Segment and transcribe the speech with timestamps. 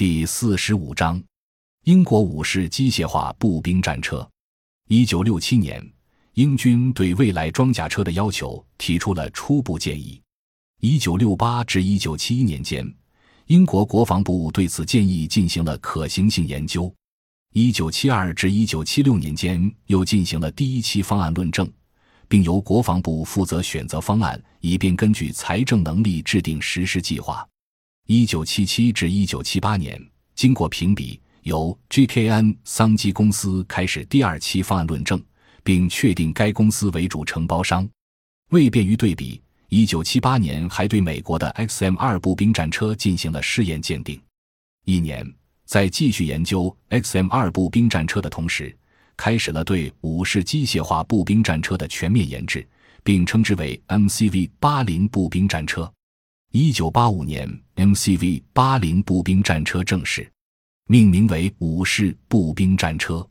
[0.00, 1.22] 第四十五章：
[1.84, 4.26] 英国武式机械化步兵战车。
[4.88, 5.86] 一九六七年，
[6.32, 10.18] 英军对未来装甲车的要求提出了初步建议。
[10.80, 12.90] 一九六八至一九七一年间，
[13.48, 16.90] 英国国防部对此建议进行了可行性研究。
[17.52, 21.70] 一九七二至一九七六年间，又进行了第一期方案论证。
[22.26, 27.46] 并由国防部负责选择方案，以便根据财政能力制定实施计划。
[28.12, 29.96] 一九七七至一九七八年，
[30.34, 35.22] 经过评比，由 GKN 桑基公司开始第二期方案论证，
[35.62, 37.88] 并确定该公司为主承包商。
[38.48, 44.20] 为便于对比，一九七八年还对美国的 XM 二步兵战车进行了试验鉴定。
[44.86, 45.24] 一年，
[45.64, 48.76] 在继续研究 XM 二步兵战车的同时。
[49.16, 52.68] 开始了对武式机械化步兵战车的全面研制，
[53.04, 55.88] 并称之为 MCV 八零步兵战车。
[56.52, 60.28] 一九八五年，MCV 八零步兵战车正式
[60.88, 63.24] 命名为武式步兵战车，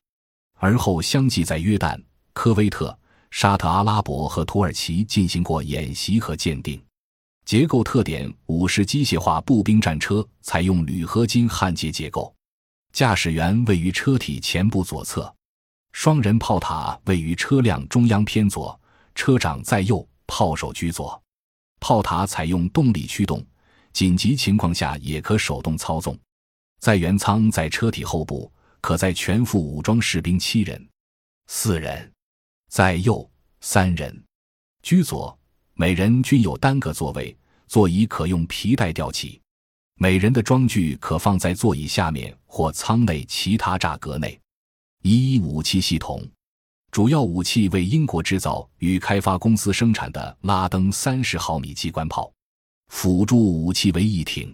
[0.54, 2.98] 而后相继在约旦、科威特、
[3.30, 6.82] 沙特阿拉伯和土耳其进行过演习和鉴定。
[7.44, 12.34] 结构特点：武式机械化步兵战车采用铝合金焊接结构，
[12.90, 15.30] 驾驶员位于车体前部左侧。
[15.92, 18.80] 双人炮塔位于车辆中央偏左，
[19.14, 21.22] 车长在右，炮手居左。
[21.80, 23.44] 炮塔采用动力驱动，
[23.92, 26.16] 紧急情况下也可手动操纵。
[26.78, 28.50] 载员舱在车体后部，
[28.80, 30.88] 可载全副武装士兵七人、
[31.48, 32.10] 四人，
[32.68, 33.28] 在右
[33.60, 34.22] 三人，
[34.82, 35.36] 居左，
[35.74, 37.36] 每人均有单个座位，
[37.66, 39.40] 座椅可用皮带吊起。
[39.96, 44.40] 每人的装具可放在座椅下面或舱内其他栅格内。
[45.02, 46.26] 一武器系统，
[46.90, 52.32] 主要武器为英国制造与开发公司生产的拉登三十毫米机关炮，
[52.88, 54.52] 辅助武器为一挺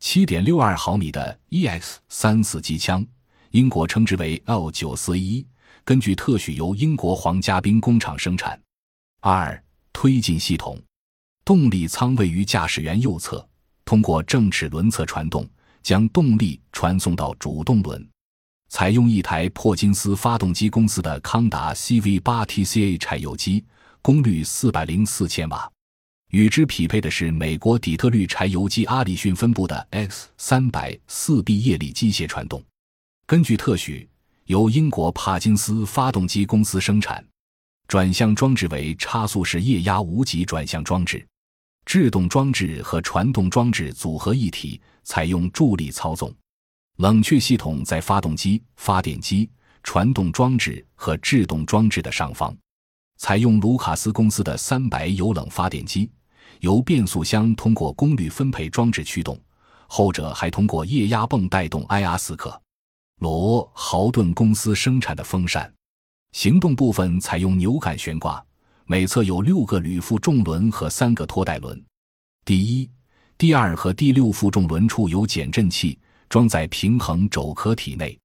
[0.00, 3.06] 七点六二毫米的 EX 三四机枪，
[3.52, 5.46] 英国称之为 L 九四一，
[5.84, 8.60] 根据特许由英国皇家兵工厂生产。
[9.20, 9.62] 二
[9.92, 10.76] 推进系统，
[11.44, 13.46] 动力舱位于驾驶员右侧，
[13.84, 15.48] 通过正齿轮侧传动，
[15.84, 18.04] 将动力传送到主动轮。
[18.70, 23.64] 采用一台珀金斯发动机公司的康达 CV 八 TCA 柴油机，
[24.00, 25.68] 功率四百零四千瓦。
[26.30, 32.62] 与之匹配的是美国底特律柴油机阿里逊分部的 X 三百四 B 液力机械传动。
[33.26, 34.08] 根据特许，
[34.46, 37.22] 由英国帕金斯发动机公司生产。
[37.88, 41.26] 转向装置为差速式液压无级转向装置，
[41.84, 46.32] 制动装置和传动装置组合一体，采用助力操纵。
[47.00, 49.48] 冷却系统在发动机、发电机、
[49.82, 52.54] 传动装置和制动装置的上方，
[53.16, 56.10] 采用卢卡斯公司的三百油冷发电机，
[56.58, 59.40] 由变速箱通过功率分配装置驱动，
[59.86, 61.82] 后者还通过液压泵带动。
[61.84, 62.60] 埃阿斯克
[63.20, 65.72] 罗豪顿公司生产的风扇，
[66.32, 68.44] 行动部分采用扭杆悬挂，
[68.84, 71.82] 每侧有六个铝负重轮和三个拖带轮，
[72.44, 72.90] 第一、
[73.38, 75.98] 第二和第六负重轮处有减震器。
[76.30, 78.16] 装在平衡轴壳体内，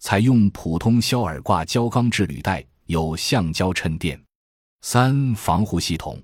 [0.00, 4.20] 采用普通肖尔挂胶钢制履带，有橡胶衬垫。
[4.82, 6.20] 三防护系统，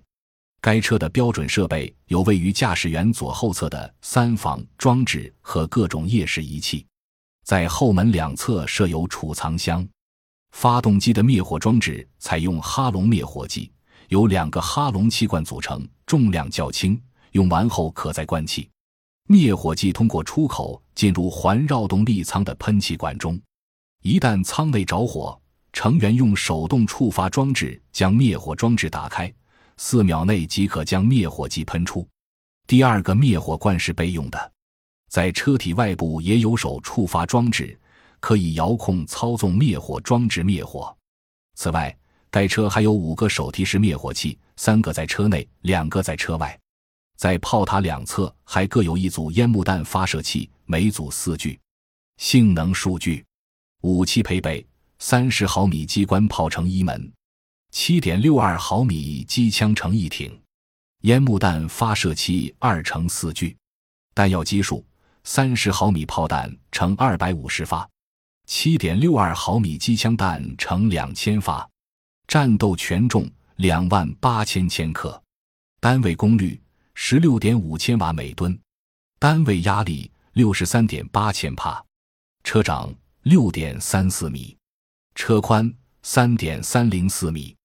[0.60, 6.84] 该车的标准设备有位于驾驶员左后侧的三防装置和各种夜视仪器，
[7.44, 9.88] 在后门两侧设有储藏箱。
[10.50, 13.70] 发动机的灭火装置采用哈龙灭火剂，
[14.08, 18.68] 由两个哈龙气罐组成，重量较轻，用完后可再灌气。
[19.28, 23.40] 灭火剂通过出口进入环绕动力舱的喷气管中，
[24.02, 25.40] 一旦舱内着火，
[25.72, 29.32] 成员用手动触发装置将灭火装置打开，
[29.78, 32.06] 四秒内即可将灭火剂喷出。
[32.66, 34.52] 第二个灭火罐是备用的，
[35.08, 37.80] 在车体外部也有手触发装置，
[38.20, 40.94] 可以遥控操纵灭火装置灭火。
[41.54, 41.96] 此外，
[42.30, 46.60] 该车还有五个手提式灭火器，三个在车内，两个在车外。
[47.16, 51.58] 在炮塔两侧还各有一组烟幕弹发射器，每组四具。
[52.18, 53.24] 性能数据：
[53.80, 54.64] 武器配备：
[55.00, 57.12] 三十毫米机关炮乘一门，
[57.72, 60.40] 七点六二毫米机枪乘一挺，
[61.00, 63.56] 烟幕弹发射器二乘四具。
[64.14, 64.86] 弹药基数：
[65.24, 67.88] 三十毫米炮弹乘二百五十发，
[68.46, 71.68] 七点六二毫米机枪弹乘两千发。
[72.28, 75.20] 战斗权重：两万八千千克，
[75.80, 76.60] 单位功率。
[76.94, 78.56] 十六点五千瓦每吨，
[79.18, 81.84] 单位压力六十三点八千帕，
[82.44, 84.56] 车长六点三四米，
[85.16, 85.72] 车宽
[86.02, 87.56] 三点三零四米，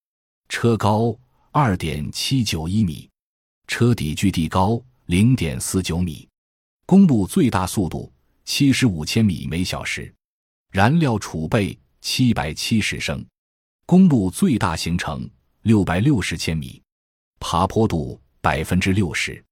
[0.49, 1.15] 车高
[1.51, 3.07] 二点七九一米，
[3.67, 6.27] 车底距地高零点四九米，
[6.87, 8.11] 公路最大速度
[8.45, 10.11] 七十五千米每小时，
[10.71, 13.23] 燃料储备七百七十升，
[13.85, 15.29] 公路最大行程
[15.61, 16.81] 六百六十千米，
[17.39, 19.43] 爬坡度百分之六十，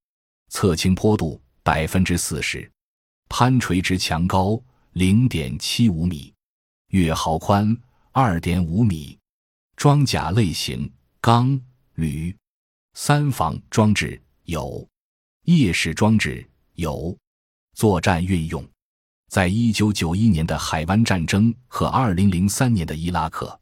[0.50, 2.70] 侧倾坡度百分之四十，
[3.36, 6.32] 攀垂直墙高零点七五米，
[6.90, 7.76] 月壕宽
[8.12, 9.18] 二点五米，
[9.76, 10.88] 装甲类型
[11.20, 11.60] 钢、
[11.96, 12.38] 铝，
[12.94, 14.88] 三防装置有，
[15.46, 17.18] 夜视装置有，
[17.74, 18.64] 作战运用。
[19.32, 23.60] 在一九九一年的海湾战争和二零零三年的伊拉克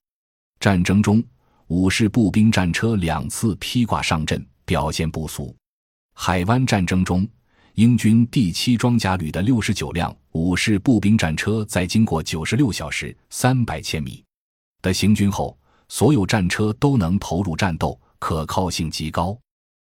[0.60, 1.24] 战争中，
[1.68, 5.56] 五式步兵战车两次披挂上阵，表现不俗。
[6.14, 7.26] 海湾战争中，
[7.82, 14.24] 英军第七装甲旅的六十九辆五式步兵战车在经过九十六小时三百千米
[14.84, 15.58] 的行军后，
[15.90, 19.36] 所有战车都能投入战斗，可靠性极高。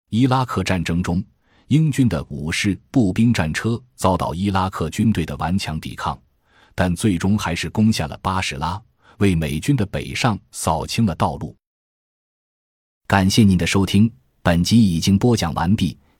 [0.10, 1.24] 伊拉克战争中。
[1.68, 6.20] 英军的五式步兵战车遭到伊拉克军队的顽强抵抗，
[6.74, 8.82] 但最终还是攻下了巴士拉，
[9.20, 11.56] 为美军的北上扫清了道路。
[13.06, 14.12] 感谢您的收听，
[14.42, 15.96] 本集已经播讲完毕。